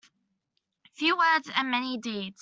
[0.95, 2.39] Few words and many deeds.